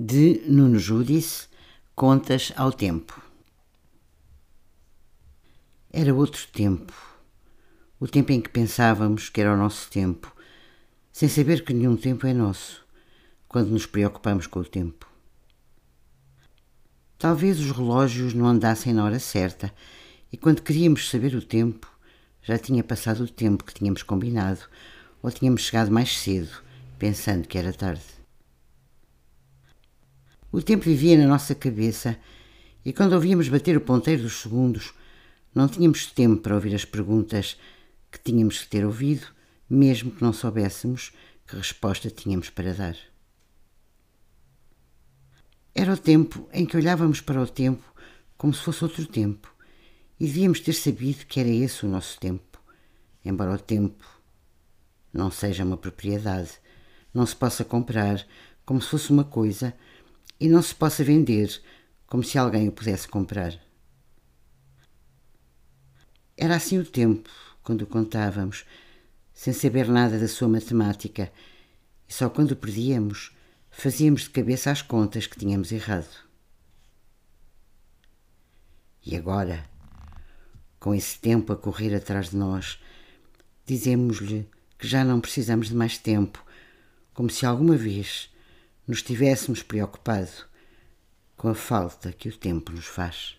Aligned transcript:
de 0.00 0.42
Nuno 0.46 0.78
Júdice, 0.78 1.48
Contas 1.96 2.52
ao 2.54 2.70
Tempo. 2.70 3.20
Era 5.92 6.14
outro 6.14 6.46
tempo, 6.52 6.92
o 7.98 8.06
tempo 8.06 8.30
em 8.30 8.40
que 8.40 8.48
pensávamos 8.48 9.28
que 9.28 9.40
era 9.40 9.52
o 9.52 9.56
nosso 9.56 9.90
tempo, 9.90 10.32
sem 11.12 11.28
saber 11.28 11.64
que 11.64 11.74
nenhum 11.74 11.96
tempo 11.96 12.28
é 12.28 12.32
nosso, 12.32 12.86
quando 13.48 13.70
nos 13.70 13.86
preocupamos 13.86 14.46
com 14.46 14.60
o 14.60 14.64
tempo. 14.64 15.04
Talvez 17.18 17.58
os 17.58 17.72
relógios 17.72 18.32
não 18.32 18.46
andassem 18.46 18.94
na 18.94 19.04
hora 19.04 19.18
certa 19.18 19.74
e 20.30 20.36
quando 20.36 20.62
queríamos 20.62 21.10
saber 21.10 21.34
o 21.34 21.42
tempo, 21.42 21.90
já 22.40 22.56
tinha 22.56 22.84
passado 22.84 23.24
o 23.24 23.28
tempo 23.28 23.64
que 23.64 23.74
tínhamos 23.74 24.04
combinado 24.04 24.60
ou 25.20 25.32
tínhamos 25.32 25.62
chegado 25.62 25.90
mais 25.90 26.16
cedo, 26.16 26.62
pensando 27.00 27.48
que 27.48 27.58
era 27.58 27.72
tarde. 27.72 28.17
O 30.50 30.62
tempo 30.62 30.84
vivia 30.84 31.18
na 31.18 31.26
nossa 31.26 31.54
cabeça 31.54 32.18
e 32.82 32.92
quando 32.92 33.12
ouvíamos 33.12 33.48
bater 33.48 33.76
o 33.76 33.82
ponteiro 33.82 34.22
dos 34.22 34.40
segundos, 34.40 34.94
não 35.54 35.68
tínhamos 35.68 36.06
tempo 36.06 36.40
para 36.40 36.54
ouvir 36.54 36.74
as 36.74 36.86
perguntas 36.86 37.58
que 38.10 38.18
tínhamos 38.18 38.60
que 38.60 38.68
ter 38.68 38.84
ouvido, 38.84 39.26
mesmo 39.68 40.10
que 40.10 40.22
não 40.22 40.32
soubéssemos 40.32 41.12
que 41.46 41.56
resposta 41.56 42.10
tínhamos 42.10 42.48
para 42.48 42.72
dar. 42.72 42.96
Era 45.74 45.92
o 45.92 45.98
tempo 45.98 46.48
em 46.52 46.64
que 46.64 46.76
olhávamos 46.76 47.20
para 47.20 47.42
o 47.42 47.46
tempo 47.46 47.84
como 48.36 48.54
se 48.54 48.62
fosse 48.62 48.84
outro 48.84 49.06
tempo 49.06 49.52
e 50.18 50.26
devíamos 50.26 50.60
ter 50.60 50.72
sabido 50.72 51.26
que 51.26 51.40
era 51.40 51.48
esse 51.48 51.84
o 51.84 51.88
nosso 51.88 52.18
tempo, 52.18 52.58
embora 53.24 53.52
o 53.52 53.58
tempo 53.58 54.04
não 55.12 55.30
seja 55.30 55.64
uma 55.64 55.76
propriedade, 55.76 56.52
não 57.12 57.26
se 57.26 57.36
possa 57.36 57.64
comprar 57.64 58.26
como 58.64 58.80
se 58.80 58.88
fosse 58.88 59.10
uma 59.10 59.24
coisa 59.24 59.74
e 60.40 60.48
não 60.48 60.62
se 60.62 60.74
possa 60.74 61.02
vender 61.02 61.60
como 62.06 62.22
se 62.22 62.38
alguém 62.38 62.68
o 62.68 62.72
pudesse 62.72 63.06
comprar. 63.08 63.58
Era 66.36 66.56
assim 66.56 66.78
o 66.78 66.84
tempo, 66.84 67.28
quando 67.62 67.82
o 67.82 67.86
contávamos, 67.86 68.64
sem 69.34 69.52
saber 69.52 69.88
nada 69.88 70.18
da 70.18 70.28
sua 70.28 70.48
matemática, 70.48 71.32
e 72.08 72.12
só 72.12 72.30
quando 72.30 72.52
o 72.52 72.56
perdíamos 72.56 73.32
fazíamos 73.70 74.22
de 74.22 74.30
cabeça 74.30 74.70
as 74.70 74.82
contas 74.82 75.26
que 75.26 75.38
tínhamos 75.38 75.70
errado. 75.70 76.26
E 79.04 79.16
agora, 79.16 79.64
com 80.78 80.94
esse 80.94 81.18
tempo 81.18 81.52
a 81.52 81.56
correr 81.56 81.94
atrás 81.94 82.30
de 82.30 82.36
nós, 82.36 82.82
dizemos-lhe 83.64 84.48
que 84.78 84.86
já 84.86 85.04
não 85.04 85.20
precisamos 85.20 85.68
de 85.68 85.74
mais 85.74 85.98
tempo, 85.98 86.44
como 87.14 87.30
se 87.30 87.46
alguma 87.46 87.76
vez 87.76 88.30
nos 88.88 89.02
tivéssemos 89.02 89.62
preocupado 89.62 90.48
com 91.36 91.48
a 91.48 91.54
falta 91.54 92.10
que 92.10 92.30
o 92.30 92.36
tempo 92.36 92.72
nos 92.72 92.86
faz. 92.86 93.37